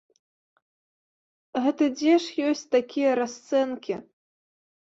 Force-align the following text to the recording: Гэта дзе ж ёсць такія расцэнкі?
Гэта 1.65 1.83
дзе 1.99 2.13
ж 2.23 2.47
ёсць 2.49 2.67
такія 2.77 3.11
расцэнкі? 3.21 3.95